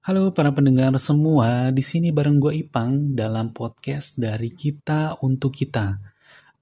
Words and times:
Halo 0.00 0.32
para 0.32 0.48
pendengar 0.48 0.96
semua, 0.96 1.68
di 1.76 1.84
sini 1.84 2.08
bareng 2.08 2.40
gue 2.40 2.64
Ipang 2.64 3.12
dalam 3.12 3.52
podcast 3.52 4.16
dari 4.16 4.48
kita 4.48 5.20
untuk 5.20 5.52
kita. 5.52 6.00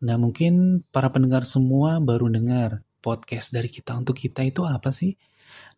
Nah 0.02 0.18
mungkin 0.18 0.82
para 0.90 1.14
pendengar 1.14 1.46
semua 1.46 2.02
baru 2.02 2.26
dengar 2.26 2.82
podcast 2.98 3.54
dari 3.54 3.70
kita 3.70 3.94
untuk 3.94 4.18
kita 4.18 4.42
itu 4.42 4.66
apa 4.66 4.90
sih? 4.90 5.14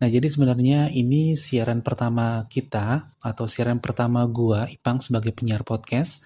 Nah 0.01 0.09
jadi 0.09 0.25
sebenarnya 0.25 0.89
ini 0.89 1.37
siaran 1.37 1.85
pertama 1.85 2.49
kita 2.49 3.13
atau 3.21 3.45
siaran 3.45 3.77
pertama 3.77 4.25
gue 4.25 4.81
Ipang 4.81 5.05
sebagai 5.05 5.37
penyiar 5.37 5.61
podcast. 5.61 6.25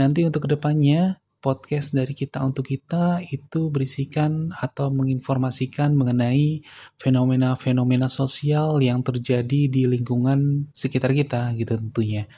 Nanti 0.00 0.24
untuk 0.24 0.48
ke 0.48 0.56
depannya 0.56 1.20
podcast 1.40 1.96
dari 1.96 2.12
kita 2.12 2.44
untuk 2.44 2.68
kita 2.68 3.24
itu 3.24 3.72
berisikan 3.72 4.52
atau 4.52 4.92
menginformasikan 4.92 5.96
mengenai 5.96 6.60
fenomena-fenomena 7.00 8.12
sosial 8.12 8.78
yang 8.84 9.00
terjadi 9.00 9.66
di 9.66 9.88
lingkungan 9.88 10.68
sekitar 10.76 11.16
kita 11.16 11.56
gitu 11.56 11.80
tentunya. 11.80 12.28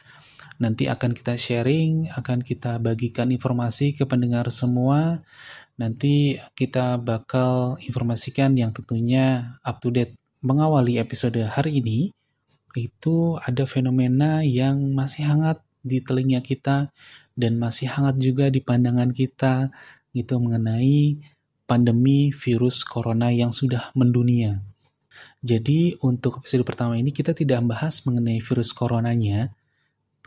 Nanti 0.63 0.87
akan 0.87 1.11
kita 1.13 1.35
sharing, 1.35 2.15
akan 2.15 2.47
kita 2.47 2.79
bagikan 2.79 3.35
informasi 3.35 3.99
ke 3.99 4.07
pendengar 4.07 4.47
semua. 4.55 5.27
Nanti 5.75 6.39
kita 6.55 7.03
bakal 7.03 7.83
informasikan 7.83 8.55
yang 8.55 8.71
tentunya 8.71 9.59
up 9.67 9.83
to 9.83 9.91
date. 9.91 10.15
Mengawali 10.43 10.99
episode 10.99 11.39
hari 11.39 11.79
ini, 11.79 12.11
itu 12.75 13.39
ada 13.39 13.63
fenomena 13.67 14.43
yang 14.43 14.91
masih 14.91 15.27
hangat 15.27 15.63
di 15.83 15.99
telinga 15.99 16.43
kita 16.43 16.95
dan 17.35 17.57
masih 17.57 17.89
hangat 17.89 18.21
juga 18.21 18.49
di 18.53 18.61
pandangan 18.61 19.11
kita 19.11 19.73
gitu 20.13 20.37
mengenai 20.39 21.19
pandemi 21.65 22.29
virus 22.33 22.85
corona 22.85 23.33
yang 23.33 23.51
sudah 23.51 23.93
mendunia. 23.97 24.61
Jadi 25.43 25.97
untuk 26.05 26.45
episode 26.45 26.63
pertama 26.63 27.01
ini 27.01 27.11
kita 27.11 27.33
tidak 27.33 27.65
membahas 27.65 28.05
mengenai 28.05 28.39
virus 28.39 28.71
coronanya 28.71 29.51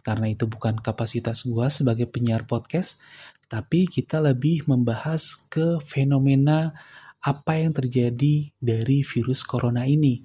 karena 0.05 0.29
itu 0.29 0.45
bukan 0.45 0.77
kapasitas 0.77 1.49
gua 1.49 1.73
sebagai 1.73 2.05
penyiar 2.05 2.45
podcast, 2.45 3.01
tapi 3.49 3.89
kita 3.89 4.21
lebih 4.21 4.69
membahas 4.69 5.33
ke 5.49 5.81
fenomena 5.81 6.77
apa 7.25 7.57
yang 7.57 7.73
terjadi 7.73 8.53
dari 8.61 9.01
virus 9.01 9.41
corona 9.41 9.89
ini. 9.89 10.21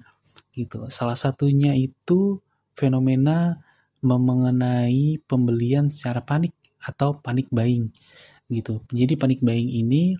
Gitu. 0.53 0.85
Salah 0.93 1.17
satunya 1.17 1.73
itu 1.73 2.37
fenomena 2.77 3.57
mengenai 4.05 5.17
pembelian 5.25 5.89
secara 5.89 6.21
panik 6.21 6.53
atau 6.81 7.21
panic 7.21 7.47
buying 7.53 7.93
gitu. 8.51 8.83
Jadi 8.91 9.15
panic 9.15 9.39
buying 9.39 9.69
ini 9.69 10.17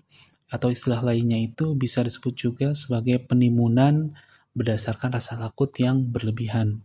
atau 0.52 0.72
istilah 0.72 1.00
lainnya 1.04 1.40
itu 1.40 1.76
bisa 1.76 2.04
disebut 2.04 2.34
juga 2.36 2.68
sebagai 2.76 3.24
penimunan 3.24 4.16
berdasarkan 4.52 5.16
rasa 5.16 5.40
takut 5.40 5.72
yang 5.80 6.12
berlebihan 6.12 6.84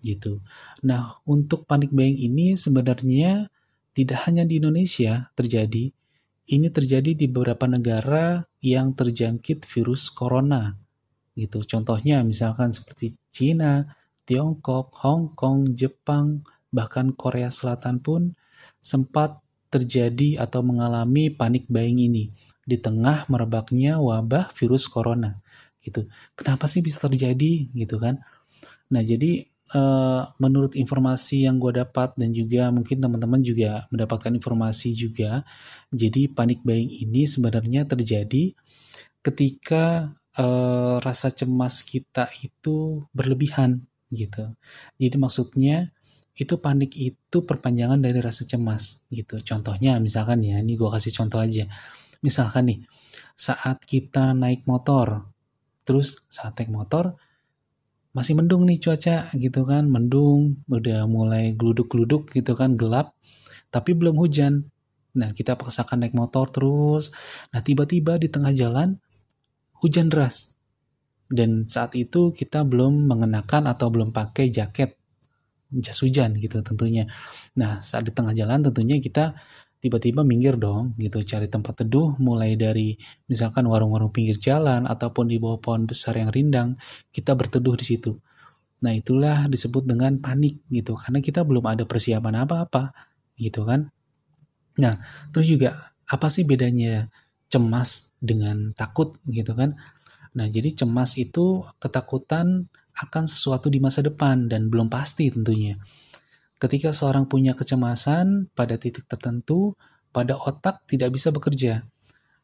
gitu. 0.00 0.42
Nah, 0.82 1.22
untuk 1.28 1.68
panic 1.68 1.92
buying 1.94 2.18
ini 2.18 2.58
sebenarnya 2.58 3.52
tidak 3.92 4.24
hanya 4.26 4.48
di 4.48 4.58
Indonesia 4.58 5.30
terjadi, 5.36 5.92
ini 6.48 6.68
terjadi 6.72 7.12
di 7.14 7.28
beberapa 7.28 7.68
negara 7.68 8.48
yang 8.64 8.96
terjangkit 8.96 9.62
virus 9.68 10.10
corona 10.10 10.74
gitu. 11.38 11.64
Contohnya 11.64 12.24
misalkan 12.24 12.72
seperti 12.72 13.16
Cina, 13.32 13.86
Tiongkok, 14.24 14.92
Hong 15.04 15.32
Kong, 15.32 15.76
Jepang, 15.76 16.44
bahkan 16.72 17.12
Korea 17.12 17.52
Selatan 17.52 18.00
pun 18.00 18.36
sempat 18.82 19.38
terjadi 19.72 20.42
atau 20.42 20.60
mengalami 20.60 21.32
panik 21.32 21.64
buying 21.70 22.02
ini 22.02 22.28
di 22.62 22.76
tengah 22.76 23.24
merebaknya 23.30 23.96
wabah 23.96 24.52
virus 24.52 24.84
corona 24.90 25.40
gitu. 25.80 26.06
Kenapa 26.36 26.68
sih 26.68 26.84
bisa 26.84 27.00
terjadi 27.08 27.72
gitu 27.72 27.96
kan? 27.96 28.20
Nah 28.92 29.02
jadi 29.02 29.48
uh, 29.74 30.28
menurut 30.38 30.76
informasi 30.76 31.48
yang 31.48 31.56
gue 31.58 31.80
dapat 31.80 32.14
dan 32.14 32.30
juga 32.36 32.68
mungkin 32.68 33.00
teman-teman 33.00 33.40
juga 33.40 33.88
mendapatkan 33.90 34.30
informasi 34.36 34.94
juga, 34.94 35.42
jadi 35.90 36.28
panik 36.30 36.62
buying 36.62 36.90
ini 36.90 37.24
sebenarnya 37.26 37.88
terjadi 37.88 38.52
ketika 39.22 40.14
uh, 40.36 41.00
rasa 41.00 41.32
cemas 41.32 41.82
kita 41.82 42.28
itu 42.44 43.06
berlebihan 43.16 43.86
gitu. 44.12 44.52
Jadi 45.00 45.16
maksudnya 45.16 45.90
itu 46.32 46.56
panik 46.56 46.96
itu 46.96 47.44
perpanjangan 47.44 48.00
dari 48.00 48.18
rasa 48.24 48.48
cemas 48.48 49.04
gitu. 49.12 49.36
Contohnya 49.44 50.00
misalkan 50.00 50.40
ya, 50.40 50.60
ini 50.60 50.80
gue 50.80 50.88
kasih 50.88 51.12
contoh 51.12 51.44
aja. 51.44 51.68
Misalkan 52.24 52.72
nih, 52.72 52.78
saat 53.36 53.84
kita 53.84 54.32
naik 54.32 54.64
motor, 54.64 55.28
terus 55.84 56.24
saat 56.32 56.56
naik 56.56 56.72
motor 56.72 57.18
masih 58.16 58.36
mendung 58.36 58.64
nih 58.64 58.80
cuaca 58.80 59.28
gitu 59.36 59.64
kan, 59.68 59.88
mendung, 59.88 60.64
udah 60.68 61.04
mulai 61.08 61.52
geluduk-geluduk 61.56 62.32
gitu 62.32 62.52
kan, 62.56 62.76
gelap, 62.76 63.16
tapi 63.72 63.92
belum 63.92 64.16
hujan. 64.16 64.68
Nah, 65.12 65.36
kita 65.36 65.60
paksakan 65.60 66.04
naik 66.04 66.16
motor 66.16 66.48
terus. 66.48 67.12
Nah, 67.52 67.60
tiba-tiba 67.60 68.16
di 68.16 68.32
tengah 68.32 68.52
jalan 68.56 68.96
hujan 69.84 70.08
deras. 70.08 70.56
Dan 71.28 71.68
saat 71.68 71.96
itu 71.96 72.32
kita 72.32 72.64
belum 72.64 73.08
mengenakan 73.08 73.68
atau 73.68 73.88
belum 73.88 74.12
pakai 74.12 74.52
jaket 74.52 75.01
jas 75.80 75.98
hujan 76.04 76.36
gitu 76.36 76.60
tentunya. 76.60 77.08
Nah 77.56 77.80
saat 77.80 78.04
di 78.04 78.12
tengah 78.12 78.36
jalan 78.36 78.60
tentunya 78.60 79.00
kita 79.00 79.32
tiba-tiba 79.82 80.22
minggir 80.22 80.54
dong 80.54 80.94
gitu 80.94 81.26
cari 81.26 81.50
tempat 81.50 81.82
teduh 81.82 82.14
mulai 82.22 82.54
dari 82.54 82.94
misalkan 83.26 83.66
warung-warung 83.66 84.14
pinggir 84.14 84.38
jalan 84.38 84.86
ataupun 84.86 85.26
di 85.26 85.42
bawah 85.42 85.58
pohon 85.58 85.90
besar 85.90 86.14
yang 86.14 86.30
rindang 86.30 86.78
kita 87.10 87.34
berteduh 87.34 87.74
di 87.74 87.84
situ. 87.88 88.14
Nah 88.86 88.94
itulah 88.94 89.50
disebut 89.50 89.82
dengan 89.82 90.22
panik 90.22 90.62
gitu 90.70 90.94
karena 90.94 91.18
kita 91.18 91.42
belum 91.42 91.66
ada 91.66 91.82
persiapan 91.82 92.46
apa-apa 92.46 92.94
gitu 93.34 93.66
kan. 93.66 93.90
Nah 94.78 95.02
terus 95.34 95.50
juga 95.50 95.90
apa 96.06 96.30
sih 96.30 96.46
bedanya 96.46 97.10
cemas 97.50 98.14
dengan 98.22 98.70
takut 98.78 99.18
gitu 99.26 99.50
kan? 99.58 99.74
Nah 100.38 100.46
jadi 100.46 100.78
cemas 100.78 101.18
itu 101.18 101.66
ketakutan 101.82 102.70
akan 102.98 103.24
sesuatu 103.24 103.72
di 103.72 103.80
masa 103.80 104.04
depan 104.04 104.48
dan 104.48 104.68
belum 104.68 104.92
pasti 104.92 105.32
tentunya. 105.32 105.78
Ketika 106.60 106.94
seorang 106.94 107.26
punya 107.26 107.56
kecemasan 107.58 108.52
pada 108.54 108.78
titik 108.78 109.08
tertentu, 109.10 109.74
pada 110.14 110.38
otak 110.38 110.86
tidak 110.86 111.10
bisa 111.16 111.34
bekerja. 111.34 111.82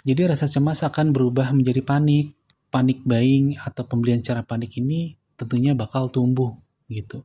Jadi 0.03 0.23
rasa 0.27 0.49
cemas 0.49 0.83
akan 0.83 1.13
berubah 1.13 1.53
menjadi 1.53 1.85
panik, 1.85 2.35
panik 2.73 3.05
buying 3.05 3.61
atau 3.61 3.85
pembelian 3.85 4.25
cara 4.25 4.41
panik 4.43 4.75
ini 4.81 5.15
tentunya 5.39 5.77
bakal 5.77 6.11
tumbuh 6.11 6.57
gitu. 6.89 7.23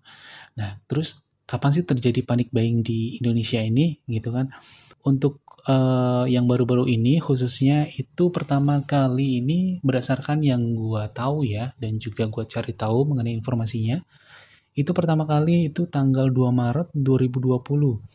Nah, 0.59 0.77
terus 0.85 1.23
kapan 1.47 1.71
sih 1.75 1.85
terjadi 1.87 2.21
panik 2.23 2.51
buying 2.51 2.83
di 2.83 3.17
Indonesia 3.19 3.59
ini 3.59 3.99
gitu 4.07 4.31
kan? 4.31 4.51
Untuk 5.03 5.42
uh, 5.67 6.25
yang 6.27 6.45
baru-baru 6.47 6.87
ini 6.89 7.19
khususnya 7.19 7.87
itu 7.95 8.29
pertama 8.29 8.83
kali 8.83 9.43
ini 9.43 9.79
berdasarkan 9.83 10.43
yang 10.43 10.75
gue 10.75 11.03
tahu 11.11 11.47
ya 11.47 11.71
dan 11.79 11.99
juga 11.99 12.27
gue 12.27 12.43
cari 12.47 12.73
tahu 12.75 13.13
mengenai 13.13 13.35
informasinya 13.35 14.03
itu 14.73 14.89
pertama 14.91 15.23
kali 15.29 15.69
itu 15.69 15.85
tanggal 15.85 16.33
2 16.33 16.49
Maret 16.49 16.89
2020 16.97 18.13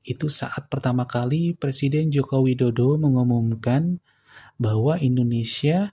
itu 0.00 0.26
saat 0.32 0.66
pertama 0.72 1.04
kali 1.04 1.52
Presiden 1.54 2.08
Joko 2.08 2.40
Widodo 2.40 2.96
mengumumkan 2.96 4.00
bahwa 4.56 4.96
Indonesia 4.96 5.92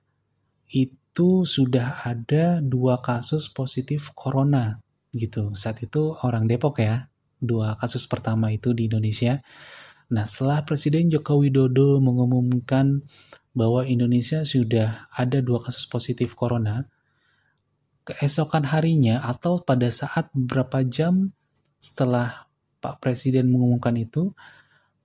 itu 0.71 1.43
sudah 1.43 2.03
ada 2.07 2.59
dua 2.63 2.99
kasus 3.03 3.51
positif 3.51 4.11
corona 4.15 4.79
gitu. 5.11 5.51
Saat 5.55 5.83
itu 5.83 6.15
orang 6.23 6.47
Depok 6.47 6.79
ya 6.79 7.11
dua 7.37 7.75
kasus 7.77 8.07
pertama 8.09 8.49
itu 8.49 8.73
di 8.73 8.89
Indonesia 8.89 9.43
Nah, 10.07 10.23
setelah 10.23 10.63
Presiden 10.63 11.11
Joko 11.11 11.43
Widodo 11.43 11.99
mengumumkan 11.99 13.03
bahwa 13.51 13.83
Indonesia 13.83 14.47
sudah 14.47 15.11
ada 15.11 15.43
dua 15.43 15.59
kasus 15.67 15.83
positif 15.83 16.31
corona, 16.31 16.87
keesokan 18.07 18.71
harinya 18.71 19.19
atau 19.19 19.59
pada 19.59 19.91
saat 19.91 20.31
beberapa 20.31 20.79
jam 20.87 21.35
setelah 21.83 22.47
Pak 22.79 23.03
Presiden 23.03 23.51
mengumumkan 23.51 23.99
itu, 23.99 24.31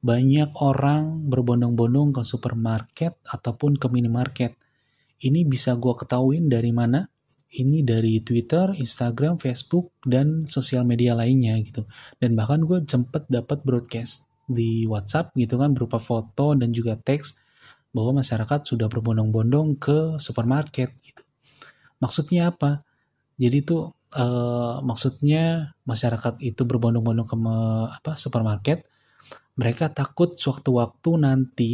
banyak 0.06 0.54
orang 0.62 1.26
berbondong-bondong 1.26 2.14
ke 2.14 2.22
supermarket 2.22 3.18
ataupun 3.26 3.82
ke 3.82 3.90
minimarket. 3.90 4.54
Ini 5.18 5.42
bisa 5.46 5.74
gue 5.74 5.94
ketahuin 5.98 6.46
dari 6.46 6.70
mana? 6.70 7.10
Ini 7.52 7.82
dari 7.82 8.22
Twitter, 8.22 8.70
Instagram, 8.78 9.42
Facebook, 9.42 9.98
dan 10.06 10.46
sosial 10.46 10.86
media 10.86 11.18
lainnya 11.18 11.58
gitu. 11.58 11.90
Dan 12.22 12.38
bahkan 12.38 12.62
gue 12.62 12.86
sempet 12.86 13.26
dapat 13.26 13.66
broadcast 13.66 14.31
di 14.48 14.84
WhatsApp 14.88 15.34
gitu 15.38 15.58
kan 15.58 15.72
berupa 15.72 16.02
foto 16.02 16.54
dan 16.58 16.74
juga 16.74 16.98
teks 16.98 17.38
bahwa 17.92 18.24
masyarakat 18.24 18.64
sudah 18.64 18.88
berbondong-bondong 18.88 19.76
ke 19.76 20.16
supermarket 20.16 20.92
gitu. 21.04 21.22
Maksudnya 22.00 22.50
apa? 22.50 22.82
Jadi 23.36 23.56
itu 23.62 23.92
uh, 24.16 24.80
maksudnya 24.80 25.76
masyarakat 25.84 26.40
itu 26.40 26.62
berbondong-bondong 26.64 27.28
ke 27.28 27.36
me, 27.36 27.56
apa 27.92 28.16
supermarket. 28.16 28.88
Mereka 29.60 29.92
takut 29.92 30.40
sewaktu-waktu 30.40 31.10
nanti 31.20 31.72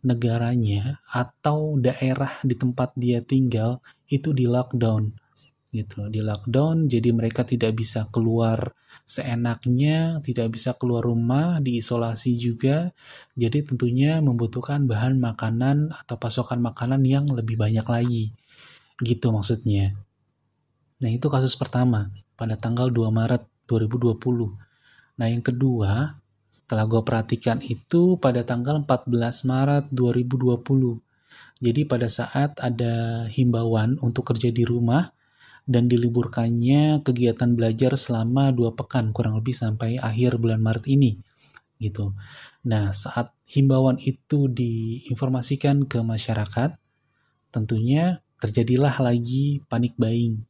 negaranya 0.00 1.02
atau 1.10 1.76
daerah 1.76 2.40
di 2.40 2.56
tempat 2.56 2.96
dia 2.96 3.20
tinggal 3.20 3.84
itu 4.08 4.32
di 4.32 4.48
lockdown 4.48 5.27
gitu. 5.74 6.08
Di 6.08 6.24
lockdown 6.24 6.88
jadi 6.88 7.10
mereka 7.12 7.44
tidak 7.44 7.76
bisa 7.78 8.08
keluar 8.12 8.72
seenaknya 9.08 10.20
tidak 10.20 10.52
bisa 10.52 10.76
keluar 10.76 11.04
rumah 11.04 11.60
diisolasi 11.64 12.36
juga. 12.36 12.92
Jadi 13.36 13.64
tentunya 13.64 14.20
membutuhkan 14.20 14.84
bahan 14.84 15.16
makanan 15.20 15.92
atau 15.92 16.16
pasokan 16.20 16.60
makanan 16.60 17.04
yang 17.04 17.28
lebih 17.28 17.56
banyak 17.56 17.84
lagi. 17.84 18.32
Gitu 19.00 19.28
maksudnya. 19.32 19.96
Nah 20.98 21.10
itu 21.12 21.30
kasus 21.30 21.54
pertama 21.54 22.10
pada 22.38 22.54
tanggal 22.54 22.86
2 22.94 23.10
Maret 23.10 23.42
2020 23.68 24.54
nah 25.18 25.26
yang 25.26 25.42
kedua 25.42 26.16
setelah 26.48 26.86
gue 26.88 27.02
perhatikan 27.04 27.58
itu 27.60 28.16
pada 28.16 28.46
tanggal 28.46 28.80
14 28.86 29.10
Maret 29.44 29.84
2020 29.90 31.02
jadi 31.58 31.80
pada 31.84 32.06
saat 32.06 32.54
ada 32.62 33.26
himbauan 33.28 33.98
untuk 33.98 34.30
kerja 34.30 34.54
di 34.54 34.62
rumah 34.62 35.10
dan 35.68 35.84
diliburkannya 35.84 37.04
kegiatan 37.04 37.52
belajar 37.52 37.92
selama 38.00 38.48
dua 38.56 38.72
pekan 38.72 39.12
kurang 39.12 39.36
lebih 39.36 39.52
sampai 39.52 40.00
akhir 40.00 40.40
bulan 40.40 40.64
Maret 40.64 40.88
ini 40.88 41.20
gitu. 41.76 42.16
Nah 42.64 42.90
saat 42.96 43.36
himbauan 43.44 44.00
itu 44.00 44.48
diinformasikan 44.48 45.84
ke 45.84 46.00
masyarakat 46.00 46.74
tentunya 47.52 48.24
terjadilah 48.40 48.96
lagi 49.04 49.60
panik 49.68 49.92
buying 50.00 50.40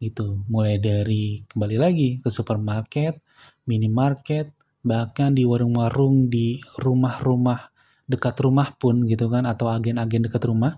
gitu 0.00 0.40
mulai 0.48 0.80
dari 0.80 1.44
kembali 1.44 1.76
lagi 1.76 2.08
ke 2.24 2.28
supermarket, 2.32 3.20
minimarket, 3.68 4.50
bahkan 4.80 5.32
di 5.32 5.44
warung-warung 5.44 6.28
di 6.32 6.60
rumah-rumah 6.80 7.72
dekat 8.04 8.36
rumah 8.44 8.76
pun 8.76 9.08
gitu 9.08 9.32
kan 9.32 9.48
atau 9.48 9.72
agen-agen 9.72 10.28
dekat 10.28 10.44
rumah 10.44 10.76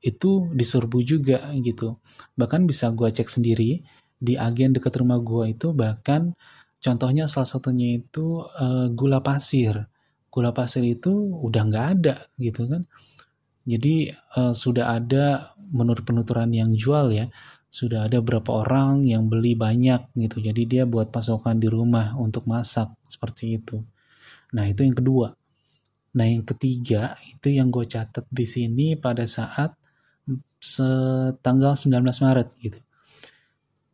itu 0.00 0.50
diserbu 0.52 0.98
juga 1.02 1.50
gitu. 1.60 1.98
Bahkan 2.38 2.68
bisa 2.68 2.92
gue 2.92 3.08
cek 3.10 3.28
sendiri 3.28 3.84
di 4.16 4.34
agen 4.36 4.72
dekat 4.76 4.96
rumah 5.00 5.20
gue 5.20 5.52
itu 5.52 5.76
bahkan 5.76 6.32
contohnya 6.80 7.28
salah 7.28 7.48
satunya 7.48 8.00
itu 8.00 8.44
uh, 8.44 8.88
gula 8.92 9.20
pasir. 9.20 9.88
Gula 10.32 10.52
pasir 10.52 10.84
itu 10.84 11.12
udah 11.42 11.62
nggak 11.68 11.86
ada 12.00 12.14
gitu 12.36 12.68
kan. 12.68 12.84
Jadi 13.66 14.14
uh, 14.38 14.54
sudah 14.54 14.94
ada 14.94 15.56
menurut 15.74 16.06
penuturan 16.06 16.54
yang 16.54 16.70
jual 16.76 17.10
ya 17.10 17.26
sudah 17.76 18.08
ada 18.08 18.24
berapa 18.24 18.64
orang 18.64 19.04
yang 19.04 19.28
beli 19.28 19.52
banyak 19.52 20.08
gitu. 20.16 20.40
Jadi 20.40 20.62
dia 20.64 20.84
buat 20.88 21.12
pasokan 21.12 21.60
di 21.60 21.68
rumah 21.68 22.16
untuk 22.16 22.48
masak 22.48 22.88
seperti 23.04 23.60
itu. 23.60 23.84
Nah 24.56 24.64
itu 24.64 24.80
yang 24.86 24.96
kedua. 24.96 25.36
Nah 26.16 26.24
yang 26.24 26.46
ketiga 26.48 27.20
itu 27.28 27.52
yang 27.52 27.68
gue 27.68 27.84
catat 27.84 28.24
di 28.32 28.48
sini 28.48 28.96
pada 28.96 29.28
saat 29.28 29.76
setanggal 30.66 31.78
19 31.78 32.02
Maret 32.02 32.48
gitu. 32.58 32.78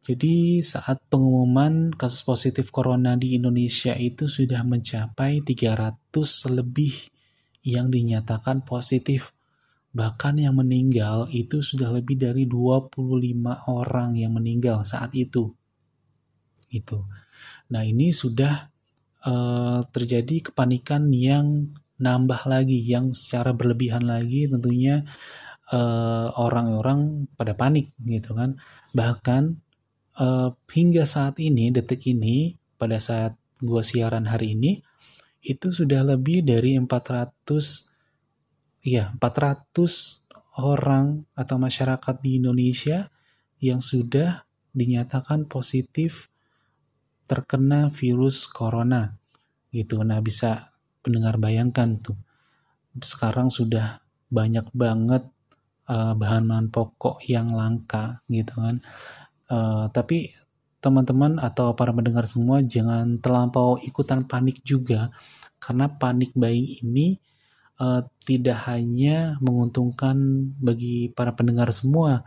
Jadi 0.02 0.58
saat 0.66 0.98
pengumuman 1.06 1.94
kasus 1.94 2.26
positif 2.26 2.74
corona 2.74 3.14
di 3.14 3.38
Indonesia 3.38 3.94
itu 3.94 4.26
sudah 4.26 4.66
mencapai 4.66 5.46
300 5.46 5.94
lebih 6.50 7.12
yang 7.62 7.86
dinyatakan 7.86 8.66
positif. 8.66 9.30
Bahkan 9.94 10.42
yang 10.42 10.58
meninggal 10.58 11.30
itu 11.30 11.62
sudah 11.62 11.94
lebih 11.94 12.18
dari 12.18 12.50
25 12.50 12.98
orang 13.70 14.18
yang 14.18 14.34
meninggal 14.34 14.82
saat 14.82 15.14
itu. 15.14 15.54
Itu. 16.66 17.06
Nah, 17.70 17.86
ini 17.86 18.10
sudah 18.10 18.72
uh, 19.22 19.86
terjadi 19.94 20.50
kepanikan 20.50 21.14
yang 21.14 21.70
nambah 22.02 22.50
lagi, 22.50 22.82
yang 22.82 23.14
secara 23.14 23.54
berlebihan 23.54 24.02
lagi 24.02 24.50
tentunya 24.50 25.06
eh, 25.72 26.28
orang-orang 26.36 27.26
pada 27.34 27.56
panik 27.56 27.90
gitu 28.04 28.36
kan. 28.36 28.60
Bahkan 28.92 29.42
uh, 30.20 30.52
hingga 30.68 31.08
saat 31.08 31.40
ini, 31.40 31.72
detik 31.72 32.04
ini, 32.04 32.60
pada 32.76 33.00
saat 33.00 33.40
gua 33.62 33.80
siaran 33.80 34.28
hari 34.28 34.52
ini, 34.52 34.84
itu 35.42 35.72
sudah 35.72 36.04
lebih 36.04 36.44
dari 36.44 36.76
400 36.76 37.88
ya 38.84 39.14
400 39.16 40.28
orang 40.60 41.24
atau 41.32 41.56
masyarakat 41.56 42.14
di 42.20 42.36
Indonesia 42.36 43.08
yang 43.62 43.80
sudah 43.80 44.44
dinyatakan 44.76 45.48
positif 45.48 46.28
terkena 47.24 47.88
virus 47.88 48.44
corona 48.50 49.16
gitu. 49.72 50.04
Nah, 50.04 50.20
bisa 50.20 50.76
pendengar 51.00 51.40
bayangkan 51.40 51.96
tuh. 51.96 52.18
Sekarang 53.00 53.48
sudah 53.48 54.04
banyak 54.28 54.68
banget 54.76 55.31
uh, 55.92 56.12
bahan-bahan 56.16 56.72
pokok 56.72 57.20
yang 57.28 57.52
langka 57.52 58.24
gitu 58.32 58.56
kan. 58.56 58.80
Uh, 59.52 59.92
tapi 59.92 60.32
teman-teman 60.80 61.38
atau 61.38 61.76
para 61.76 61.92
pendengar 61.92 62.24
semua 62.24 62.64
jangan 62.64 63.20
terlampau 63.20 63.76
ikutan 63.84 64.24
panik 64.24 64.64
juga. 64.64 65.12
Karena 65.60 65.86
panik 65.92 66.32
buying 66.34 66.82
ini 66.82 67.20
uh, 67.78 68.00
tidak 68.24 68.66
hanya 68.66 69.36
menguntungkan 69.44 70.16
bagi 70.58 71.12
para 71.12 71.36
pendengar 71.36 71.70
semua 71.70 72.24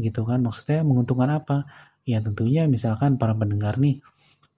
gitu 0.00 0.24
kan. 0.24 0.40
Maksudnya 0.40 0.80
menguntungkan 0.82 1.30
apa? 1.30 1.68
Ya 2.02 2.18
tentunya 2.18 2.66
misalkan 2.66 3.20
para 3.20 3.36
pendengar 3.36 3.78
nih 3.78 4.02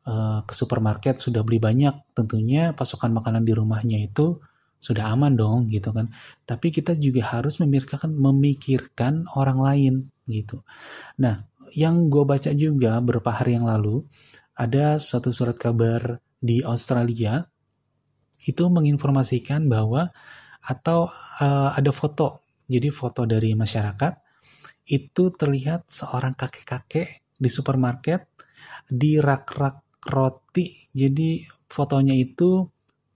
uh, 0.08 0.40
ke 0.48 0.54
supermarket 0.56 1.20
sudah 1.20 1.44
beli 1.44 1.60
banyak 1.60 1.92
tentunya 2.16 2.72
pasokan 2.72 3.12
makanan 3.12 3.44
di 3.44 3.52
rumahnya 3.52 4.00
itu 4.00 4.40
sudah 4.84 5.08
aman 5.16 5.32
dong 5.32 5.72
gitu 5.72 5.96
kan. 5.96 6.12
Tapi 6.44 6.68
kita 6.68 6.92
juga 7.00 7.24
harus 7.32 7.56
memikirkan 7.56 8.12
memikirkan 8.12 9.24
orang 9.32 9.58
lain 9.64 9.94
gitu. 10.28 10.60
Nah, 11.16 11.48
yang 11.72 12.12
gue 12.12 12.24
baca 12.28 12.52
juga 12.52 13.00
beberapa 13.00 13.32
hari 13.32 13.56
yang 13.56 13.64
lalu 13.64 14.04
ada 14.52 15.00
satu 15.00 15.32
surat 15.32 15.56
kabar 15.56 16.20
di 16.36 16.60
Australia 16.60 17.48
itu 18.44 18.68
menginformasikan 18.68 19.64
bahwa 19.72 20.12
atau 20.60 21.08
uh, 21.40 21.72
ada 21.72 21.88
foto. 21.96 22.44
Jadi 22.68 22.92
foto 22.92 23.24
dari 23.24 23.56
masyarakat 23.56 24.12
itu 24.84 25.32
terlihat 25.32 25.88
seorang 25.88 26.36
kakek-kakek 26.36 27.24
di 27.40 27.48
supermarket 27.48 28.28
di 28.84 29.16
rak-rak 29.16 30.04
roti. 30.08 30.88
Jadi 30.92 31.44
fotonya 31.68 32.12
itu 32.12 32.68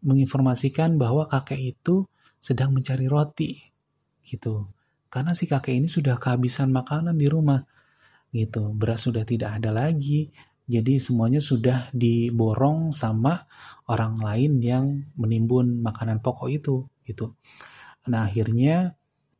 menginformasikan 0.08 0.96
bahwa 0.96 1.28
kakek 1.28 1.76
itu 1.76 2.08
sedang 2.40 2.72
mencari 2.72 3.05
roti 3.05 3.60
gitu. 4.25 4.72
Karena 5.12 5.32
si 5.32 5.44
kakek 5.44 5.76
ini 5.76 5.88
sudah 5.88 6.16
kehabisan 6.16 6.72
makanan 6.72 7.16
di 7.16 7.28
rumah 7.28 7.60
gitu. 8.32 8.72
Beras 8.72 9.05
sudah 9.05 9.25
tidak 9.25 9.60
ada 9.60 9.72
lagi. 9.72 10.32
Jadi 10.69 11.00
semuanya 11.00 11.40
sudah 11.40 11.88
diborong 11.96 12.93
sama 12.93 13.48
orang 13.88 14.20
lain 14.20 14.53
yang 14.60 14.84
menimbun 15.17 15.81
makanan 15.81 16.20
pokok 16.20 16.48
itu 16.53 16.84
gitu. 17.08 17.32
Nah 18.12 18.29
akhirnya 18.29 18.93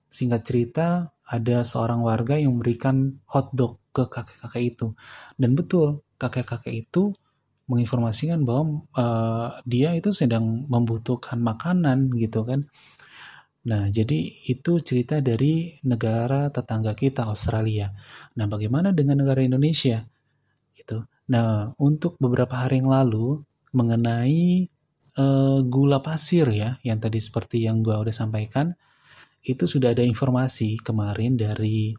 singkat 0.09 0.49
cerita 0.49 1.13
ada 1.29 1.61
seorang 1.69 2.01
warga 2.01 2.41
yang 2.41 2.57
memberikan 2.57 3.21
hotdog 3.29 3.77
ke 3.93 4.09
kakek-kakek 4.09 4.65
itu. 4.73 4.87
Dan 5.37 5.53
betul 5.53 6.01
kakek-kakek 6.17 6.89
itu 6.89 7.13
menginformasikan 7.69 8.43
bahwa 8.49 8.89
uh, 8.97 9.61
dia 9.69 9.93
itu 9.93 10.11
sedang 10.11 10.65
membutuhkan 10.67 11.37
makanan 11.39 12.09
gitu 12.17 12.43
kan. 12.49 12.65
Nah, 13.69 13.93
jadi 13.93 14.49
itu 14.49 14.81
cerita 14.81 15.21
dari 15.21 15.77
negara 15.85 16.49
tetangga 16.49 16.97
kita 16.97 17.29
Australia. 17.29 17.93
Nah, 18.41 18.49
bagaimana 18.49 18.97
dengan 18.97 19.21
negara 19.21 19.45
Indonesia? 19.45 20.09
Gitu. 20.73 21.05
Nah, 21.29 21.77
untuk 21.77 22.17
beberapa 22.17 22.65
hari 22.65 22.81
yang 22.81 22.89
lalu 22.89 23.45
mengenai 23.77 24.73
uh, 25.21 25.61
gula 25.69 26.01
pasir 26.01 26.49
ya, 26.49 26.81
yang 26.81 26.97
tadi 26.97 27.21
seperti 27.21 27.69
yang 27.69 27.85
gua 27.85 28.01
udah 28.01 28.15
sampaikan, 28.15 28.73
itu 29.45 29.69
sudah 29.69 29.93
ada 29.93 30.01
informasi 30.01 30.81
kemarin 30.81 31.37
dari 31.37 31.93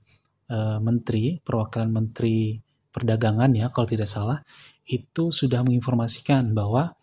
uh, 0.49 0.81
Menteri 0.81 1.37
Perwakilan 1.37 1.93
Menteri 1.93 2.57
Perdagangan 2.89 3.53
ya, 3.53 3.69
kalau 3.69 3.85
tidak 3.85 4.09
salah, 4.09 4.41
itu 4.89 5.29
sudah 5.29 5.61
menginformasikan 5.61 6.57
bahwa 6.57 6.97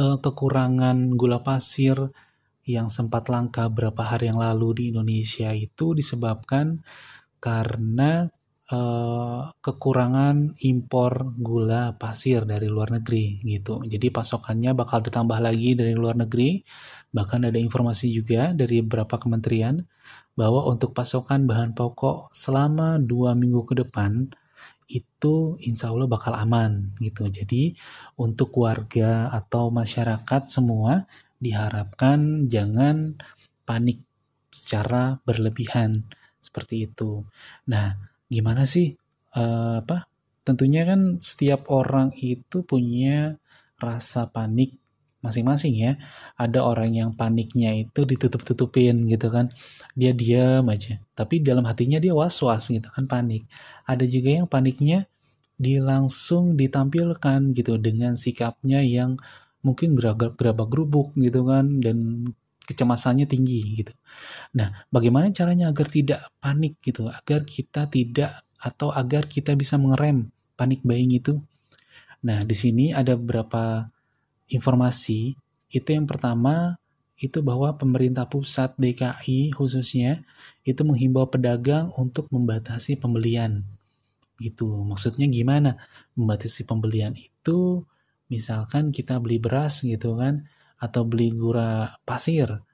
uh, 0.00 0.16
kekurangan 0.18 1.12
gula 1.14 1.44
pasir 1.44 2.10
yang 2.64 2.88
sempat 2.88 3.28
langka 3.28 3.68
beberapa 3.68 4.08
hari 4.08 4.32
yang 4.32 4.40
lalu 4.40 4.68
di 4.72 4.84
Indonesia 4.88 5.52
itu 5.52 5.92
disebabkan 5.92 6.80
karena 7.36 8.32
uh, 8.72 9.52
kekurangan 9.60 10.56
impor 10.64 11.36
gula 11.36 11.92
pasir 12.00 12.48
dari 12.48 12.72
luar 12.72 12.96
negeri 12.96 13.44
gitu. 13.44 13.84
Jadi 13.84 14.08
pasokannya 14.08 14.72
bakal 14.72 15.04
ditambah 15.04 15.38
lagi 15.44 15.76
dari 15.76 15.92
luar 15.92 16.16
negeri. 16.16 16.64
Bahkan 17.12 17.52
ada 17.52 17.58
informasi 17.60 18.08
juga 18.08 18.56
dari 18.56 18.80
beberapa 18.80 19.20
kementerian 19.20 19.84
bahwa 20.34 20.66
untuk 20.66 20.96
pasokan 20.96 21.44
bahan 21.44 21.76
pokok 21.76 22.32
selama 22.32 22.96
dua 22.98 23.36
minggu 23.36 23.62
ke 23.68 23.74
depan 23.84 24.32
itu 24.88 25.56
insya 25.64 25.90
Allah 25.90 26.08
bakal 26.10 26.36
aman 26.36 26.92
gitu. 27.00 27.26
Jadi 27.28 27.74
untuk 28.20 28.52
warga 28.60 29.32
atau 29.32 29.72
masyarakat 29.72 30.42
semua 30.50 31.08
diharapkan 31.40 32.48
jangan 32.48 33.16
panik 33.64 34.04
secara 34.52 35.18
berlebihan 35.24 36.04
seperti 36.38 36.86
itu. 36.86 37.24
Nah, 37.68 37.96
gimana 38.28 38.68
sih 38.68 38.94
uh, 39.34 39.80
apa 39.80 40.06
tentunya 40.44 40.84
kan 40.84 41.18
setiap 41.24 41.72
orang 41.72 42.12
itu 42.20 42.60
punya 42.62 43.40
rasa 43.80 44.28
panik 44.28 44.83
masing-masing 45.24 45.74
ya. 45.74 45.92
Ada 46.36 46.60
orang 46.60 46.92
yang 46.92 47.10
paniknya 47.16 47.72
itu 47.72 48.04
ditutup-tutupin 48.04 49.08
gitu 49.08 49.32
kan. 49.32 49.48
Dia 49.96 50.12
diam 50.12 50.68
aja. 50.68 51.00
Tapi 51.16 51.40
dalam 51.40 51.64
hatinya 51.64 51.96
dia 51.96 52.12
was-was 52.12 52.68
gitu 52.68 52.86
kan 52.92 53.08
panik. 53.08 53.48
Ada 53.88 54.04
juga 54.04 54.44
yang 54.44 54.46
paniknya 54.46 55.08
di 55.56 55.80
langsung 55.80 56.60
ditampilkan 56.60 57.56
gitu 57.56 57.80
dengan 57.80 58.20
sikapnya 58.20 58.84
yang 58.84 59.16
mungkin 59.64 59.96
gerabak 59.96 60.68
gerubuk 60.68 61.16
gitu 61.16 61.48
kan 61.48 61.80
dan 61.80 62.28
kecemasannya 62.68 63.24
tinggi 63.28 63.84
gitu. 63.84 63.92
Nah, 64.56 64.84
bagaimana 64.88 65.28
caranya 65.32 65.68
agar 65.72 65.88
tidak 65.88 66.20
panik 66.40 66.80
gitu, 66.80 67.08
agar 67.08 67.44
kita 67.44 67.88
tidak 67.88 68.44
atau 68.56 68.88
agar 68.92 69.28
kita 69.28 69.52
bisa 69.52 69.76
mengerem 69.76 70.32
panik 70.56 70.80
buying 70.80 71.12
itu? 71.12 71.40
Nah, 72.24 72.40
di 72.44 72.56
sini 72.56 72.96
ada 72.96 73.20
beberapa 73.20 73.92
informasi. 74.50 75.38
Itu 75.70 75.94
yang 75.94 76.06
pertama 76.06 76.78
itu 77.18 77.40
bahwa 77.40 77.78
pemerintah 77.78 78.26
pusat 78.26 78.74
DKI 78.74 79.54
khususnya 79.54 80.26
itu 80.66 80.82
menghimbau 80.82 81.30
pedagang 81.30 81.94
untuk 81.94 82.26
membatasi 82.34 82.98
pembelian. 82.98 83.62
Gitu. 84.36 84.66
Maksudnya 84.66 85.30
gimana? 85.30 85.78
Membatasi 86.18 86.66
pembelian 86.66 87.14
itu 87.14 87.86
misalkan 88.26 88.90
kita 88.90 89.20
beli 89.20 89.38
beras 89.38 89.84
gitu 89.84 90.16
kan 90.18 90.48
atau 90.80 91.04
beli 91.06 91.30
gula 91.30 92.00
pasir 92.02 92.64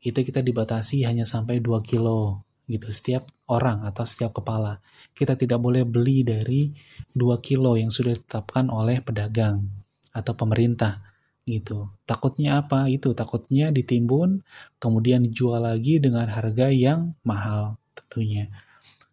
itu 0.00 0.16
kita 0.24 0.40
dibatasi 0.40 1.04
hanya 1.04 1.28
sampai 1.28 1.60
2 1.60 1.84
kilo 1.84 2.48
gitu 2.64 2.88
setiap 2.88 3.28
orang 3.50 3.84
atau 3.84 4.06
setiap 4.08 4.32
kepala. 4.40 4.80
Kita 5.12 5.36
tidak 5.36 5.60
boleh 5.60 5.84
beli 5.84 6.24
dari 6.24 6.72
2 7.12 7.36
kilo 7.44 7.76
yang 7.76 7.92
sudah 7.92 8.16
ditetapkan 8.16 8.72
oleh 8.72 9.04
pedagang 9.04 9.66
atau 10.14 10.32
pemerintah 10.32 11.09
gitu. 11.48 11.90
Takutnya 12.04 12.64
apa? 12.64 12.86
Itu 12.90 13.12
takutnya 13.16 13.72
ditimbun 13.74 14.44
kemudian 14.80 15.26
dijual 15.26 15.64
lagi 15.64 15.98
dengan 15.98 16.28
harga 16.28 16.68
yang 16.72 17.14
mahal 17.26 17.80
tentunya. 17.96 18.48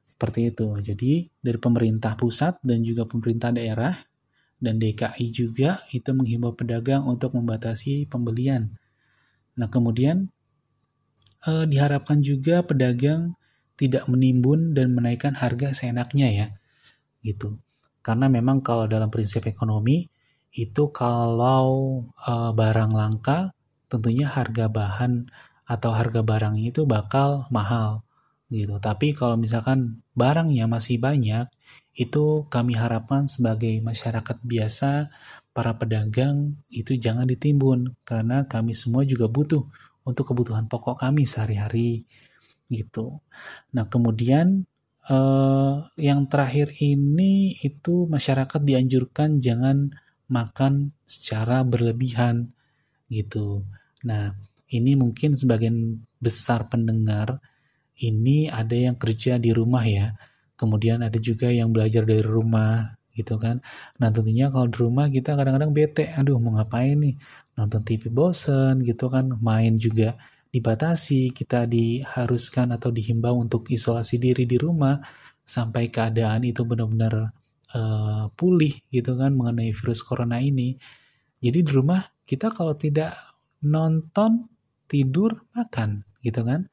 Seperti 0.08 0.50
itu. 0.50 0.68
Jadi 0.82 1.12
dari 1.40 1.60
pemerintah 1.62 2.18
pusat 2.18 2.58
dan 2.66 2.82
juga 2.82 3.06
pemerintah 3.06 3.54
daerah 3.54 3.94
dan 4.58 4.82
DKI 4.82 5.26
juga 5.30 5.86
itu 5.94 6.10
menghimbau 6.10 6.58
pedagang 6.58 7.06
untuk 7.06 7.38
membatasi 7.38 8.10
pembelian. 8.10 8.74
Nah, 9.58 9.70
kemudian 9.70 10.34
eh, 11.46 11.66
diharapkan 11.70 12.26
juga 12.26 12.66
pedagang 12.66 13.38
tidak 13.78 14.10
menimbun 14.10 14.74
dan 14.74 14.90
menaikkan 14.98 15.38
harga 15.38 15.74
seenaknya 15.78 16.28
ya. 16.34 16.48
Gitu. 17.22 17.62
Karena 18.02 18.26
memang 18.26 18.66
kalau 18.66 18.90
dalam 18.90 19.14
prinsip 19.14 19.46
ekonomi 19.46 20.10
itu 20.58 20.90
kalau 20.90 21.70
eh, 22.26 22.52
barang 22.58 22.92
langka 22.92 23.54
tentunya 23.92 24.28
harga 24.28 24.66
bahan 24.68 25.30
atau 25.70 25.92
harga 25.94 26.22
barang 26.26 26.58
itu 26.60 26.84
bakal 26.90 27.46
mahal 27.54 28.02
gitu. 28.50 28.80
Tapi 28.80 29.14
kalau 29.14 29.36
misalkan 29.38 30.02
barangnya 30.18 30.66
masih 30.66 30.98
banyak 30.98 31.46
itu 31.94 32.48
kami 32.50 32.78
harapkan 32.78 33.26
sebagai 33.30 33.82
masyarakat 33.84 34.38
biasa, 34.46 35.12
para 35.52 35.74
pedagang 35.76 36.54
itu 36.70 36.94
jangan 36.98 37.26
ditimbun 37.26 37.98
karena 38.06 38.46
kami 38.46 38.78
semua 38.78 39.02
juga 39.04 39.26
butuh 39.26 39.66
untuk 40.06 40.30
kebutuhan 40.34 40.70
pokok 40.70 41.02
kami 41.04 41.26
sehari-hari 41.26 42.06
gitu. 42.72 43.20
Nah 43.76 43.86
kemudian 43.90 44.70
eh, 45.10 45.76
yang 46.00 46.30
terakhir 46.32 46.72
ini 46.80 47.58
itu 47.66 48.08
masyarakat 48.08 48.62
dianjurkan 48.64 49.42
jangan 49.44 49.92
makan 50.28 50.92
secara 51.08 51.64
berlebihan 51.64 52.52
gitu. 53.08 53.64
Nah 54.04 54.36
ini 54.68 55.00
mungkin 55.00 55.36
sebagian 55.36 56.04
besar 56.20 56.68
pendengar 56.68 57.40
ini 57.98 58.52
ada 58.52 58.76
yang 58.76 58.96
kerja 59.00 59.40
di 59.42 59.56
rumah 59.56 59.84
ya. 59.88 60.14
Kemudian 60.58 61.02
ada 61.06 61.18
juga 61.18 61.50
yang 61.50 61.72
belajar 61.72 62.04
dari 62.04 62.22
rumah 62.22 62.98
gitu 63.18 63.42
kan. 63.42 63.64
Nah 63.98 64.10
tentunya 64.14 64.54
kalau 64.54 64.68
di 64.70 64.78
rumah 64.78 65.10
kita 65.10 65.34
kadang-kadang 65.34 65.74
bete 65.74 66.14
aduh 66.14 66.38
mau 66.38 66.60
ngapain 66.60 66.98
nih? 67.00 67.16
Nonton 67.58 67.82
TV 67.82 68.14
bosen 68.14 68.86
gitu 68.86 69.10
kan. 69.10 69.34
Main 69.42 69.82
juga 69.82 70.14
dibatasi 70.54 71.34
kita 71.34 71.66
diharuskan 71.66 72.74
atau 72.78 72.94
dihimbau 72.94 73.36
untuk 73.38 73.68
isolasi 73.70 74.22
diri 74.22 74.46
di 74.46 74.58
rumah 74.62 74.98
sampai 75.48 75.88
keadaan 75.88 76.44
itu 76.44 76.62
benar-benar 76.68 77.32
uh, 77.78 78.26
pulih 78.34 78.74
gitu 78.90 79.14
kan 79.14 79.38
mengenai 79.38 79.70
virus 79.70 80.02
corona 80.02 80.42
ini 80.42 80.82
jadi 81.38 81.62
di 81.62 81.72
rumah 81.72 82.02
kita 82.26 82.50
kalau 82.50 82.74
tidak 82.74 83.14
nonton 83.62 84.50
tidur 84.90 85.46
makan 85.54 86.02
gitu 86.26 86.42
kan 86.42 86.66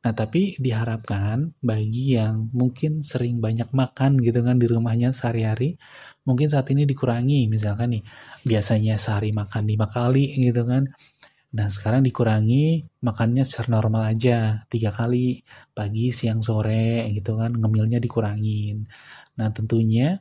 Nah, 0.00 0.16
tapi 0.16 0.56
diharapkan 0.56 1.52
bagi 1.60 2.16
yang 2.16 2.48
mungkin 2.56 3.04
sering 3.04 3.36
banyak 3.44 3.68
makan 3.68 4.16
gitu 4.24 4.40
kan 4.40 4.56
di 4.56 4.64
rumahnya 4.64 5.12
sehari-hari, 5.12 5.76
mungkin 6.24 6.48
saat 6.48 6.72
ini 6.72 6.88
dikurangi. 6.88 7.52
Misalkan 7.52 7.92
nih, 8.00 8.02
biasanya 8.48 8.96
sehari 8.96 9.30
makan 9.36 9.68
lima 9.68 9.86
kali 9.92 10.40
gitu 10.40 10.64
kan. 10.64 10.88
Nah, 11.56 11.68
sekarang 11.68 12.00
dikurangi 12.08 12.88
makannya 13.04 13.44
secara 13.44 13.68
normal 13.76 14.02
aja, 14.16 14.64
tiga 14.72 14.88
kali, 14.94 15.44
pagi, 15.76 16.08
siang, 16.16 16.40
sore 16.40 17.10
gitu 17.12 17.36
kan, 17.36 17.52
ngemilnya 17.60 17.98
dikurangin. 18.00 18.88
Nah, 19.36 19.48
tentunya 19.52 20.16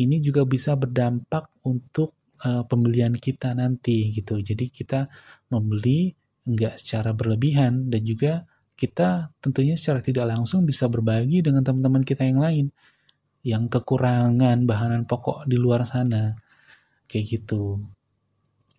ini 0.00 0.24
juga 0.24 0.48
bisa 0.48 0.74
berdampak 0.74 1.52
untuk 1.68 2.16
uh, 2.44 2.64
pembelian 2.64 3.14
kita 3.16 3.52
nanti 3.52 4.10
gitu. 4.14 4.40
Jadi 4.40 4.72
kita 4.72 5.06
membeli 5.52 6.12
enggak 6.48 6.80
secara 6.80 7.12
berlebihan 7.12 7.92
dan 7.92 8.02
juga 8.02 8.48
kita 8.80 9.28
tentunya 9.44 9.76
secara 9.76 10.00
tidak 10.00 10.24
langsung 10.24 10.64
bisa 10.64 10.88
berbagi 10.88 11.44
dengan 11.44 11.60
teman-teman 11.60 12.00
kita 12.00 12.24
yang 12.24 12.40
lain 12.40 12.66
yang 13.44 13.68
kekurangan 13.68 14.64
bahan 14.64 15.04
pokok 15.04 15.44
di 15.48 15.56
luar 15.60 15.84
sana 15.84 16.36
kayak 17.08 17.40
gitu. 17.40 17.80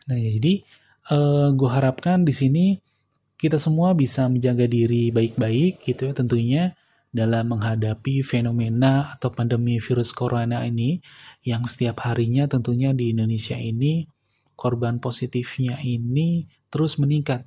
Nah 0.10 0.18
ya, 0.18 0.30
jadi 0.38 0.54
uh, 1.14 1.16
eh, 1.16 1.48
gue 1.54 1.70
harapkan 1.70 2.26
di 2.26 2.34
sini 2.34 2.66
kita 3.38 3.58
semua 3.58 3.98
bisa 3.98 4.30
menjaga 4.30 4.70
diri 4.70 5.10
baik-baik 5.10 5.82
gitu 5.82 6.10
ya 6.10 6.14
tentunya 6.14 6.64
dalam 7.12 7.52
menghadapi 7.52 8.24
fenomena 8.24 9.20
atau 9.20 9.36
pandemi 9.36 9.84
virus 9.84 10.16
corona 10.16 10.64
ini 10.64 11.04
yang 11.44 11.68
setiap 11.68 12.08
harinya 12.08 12.48
tentunya 12.48 12.96
di 12.96 13.12
Indonesia 13.12 13.60
ini 13.60 14.08
korban 14.56 15.04
positifnya 15.04 15.84
ini 15.84 16.48
terus 16.72 16.96
meningkat 16.96 17.44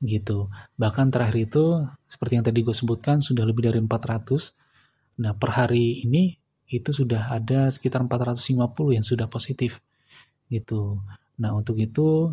gitu. 0.00 0.48
Bahkan 0.80 1.12
terakhir 1.12 1.48
itu 1.52 1.84
seperti 2.08 2.40
yang 2.40 2.44
tadi 2.48 2.64
gue 2.64 2.72
sebutkan 2.72 3.20
sudah 3.20 3.44
lebih 3.44 3.68
dari 3.68 3.80
400. 3.80 5.20
Nah 5.20 5.36
per 5.36 5.50
hari 5.52 6.04
ini 6.04 6.40
itu 6.68 6.90
sudah 6.96 7.28
ada 7.28 7.68
sekitar 7.68 8.00
450 8.08 8.96
yang 8.96 9.04
sudah 9.04 9.28
positif 9.28 9.84
gitu. 10.48 11.04
Nah 11.36 11.52
untuk 11.52 11.76
itu 11.76 12.32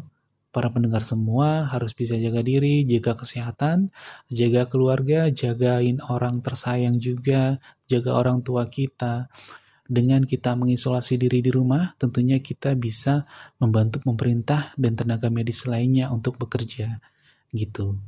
para 0.51 0.67
pendengar 0.67 1.07
semua 1.07 1.71
harus 1.71 1.95
bisa 1.95 2.19
jaga 2.19 2.43
diri, 2.43 2.83
jaga 2.83 3.15
kesehatan, 3.15 3.89
jaga 4.27 4.67
keluarga, 4.67 5.31
jagain 5.31 6.03
orang 6.11 6.43
tersayang 6.43 6.99
juga, 6.99 7.57
jaga 7.87 8.19
orang 8.19 8.43
tua 8.43 8.67
kita. 8.67 9.31
Dengan 9.91 10.23
kita 10.23 10.55
mengisolasi 10.55 11.19
diri 11.19 11.43
di 11.43 11.51
rumah, 11.51 11.95
tentunya 11.99 12.39
kita 12.39 12.75
bisa 12.79 13.27
membantu 13.59 13.99
pemerintah 14.03 14.71
dan 14.79 14.95
tenaga 14.95 15.27
medis 15.27 15.67
lainnya 15.67 16.07
untuk 16.11 16.39
bekerja 16.39 17.03
gitu. 17.51 17.99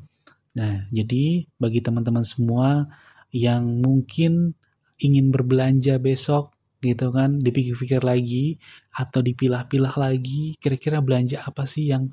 Nah, 0.56 0.88
jadi 0.94 1.48
bagi 1.60 1.84
teman-teman 1.84 2.24
semua 2.24 2.88
yang 3.36 3.84
mungkin 3.84 4.56
ingin 5.02 5.34
berbelanja 5.34 6.00
besok 6.00 6.56
gitu 6.84 7.12
kan, 7.16 7.40
dipikir-pikir 7.40 8.04
lagi 8.04 8.60
atau 8.96 9.24
dipilah-pilah 9.24 9.96
lagi, 9.96 10.56
kira-kira 10.60 11.00
belanja 11.00 11.42
apa 11.44 11.64
sih 11.64 11.88
yang 11.92 12.12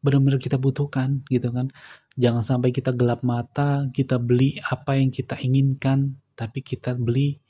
benar-benar 0.00 0.40
kita 0.40 0.56
butuhkan 0.56 1.24
gitu 1.28 1.52
kan. 1.52 1.68
Jangan 2.16 2.44
sampai 2.44 2.70
kita 2.72 2.92
gelap 2.96 3.24
mata, 3.24 3.88
kita 3.92 4.20
beli 4.20 4.60
apa 4.60 4.96
yang 5.00 5.12
kita 5.12 5.36
inginkan, 5.40 6.20
tapi 6.36 6.64
kita 6.64 6.96
beli 6.96 7.40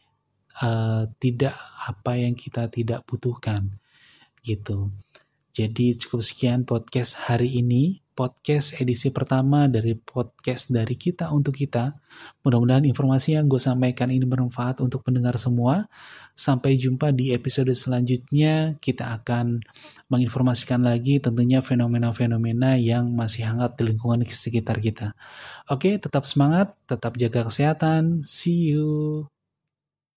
uh, 0.62 1.06
tidak 1.22 1.54
apa 1.86 2.18
yang 2.18 2.34
kita 2.34 2.66
tidak 2.70 3.06
butuhkan 3.06 3.78
gitu. 4.42 4.90
Jadi 5.50 5.98
cukup 5.98 6.22
sekian 6.22 6.62
podcast 6.62 7.26
hari 7.26 7.58
ini 7.58 8.00
podcast 8.20 8.76
edisi 8.76 9.08
pertama 9.08 9.64
dari 9.64 9.96
podcast 9.96 10.68
dari 10.68 10.92
kita 10.92 11.32
untuk 11.32 11.56
kita. 11.56 11.96
Mudah-mudahan 12.44 12.84
informasi 12.84 13.40
yang 13.40 13.48
gue 13.48 13.56
sampaikan 13.56 14.12
ini 14.12 14.28
bermanfaat 14.28 14.84
untuk 14.84 15.00
pendengar 15.00 15.40
semua. 15.40 15.88
Sampai 16.36 16.76
jumpa 16.76 17.16
di 17.16 17.32
episode 17.32 17.72
selanjutnya. 17.72 18.76
Kita 18.76 19.16
akan 19.16 19.64
menginformasikan 20.12 20.84
lagi 20.84 21.16
tentunya 21.16 21.64
fenomena-fenomena 21.64 22.76
yang 22.76 23.08
masih 23.16 23.48
hangat 23.48 23.80
di 23.80 23.88
lingkungan 23.88 24.20
sekitar 24.28 24.84
kita. 24.84 25.16
Oke, 25.72 25.96
tetap 25.96 26.28
semangat, 26.28 26.76
tetap 26.84 27.16
jaga 27.16 27.48
kesehatan. 27.48 28.20
See 28.28 28.76
you. 28.76 29.39